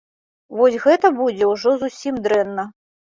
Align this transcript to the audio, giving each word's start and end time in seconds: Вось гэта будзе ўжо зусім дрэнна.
Вось 0.61 0.77
гэта 0.85 1.11
будзе 1.19 1.49
ўжо 1.51 1.73
зусім 1.83 2.17
дрэнна. 2.25 2.65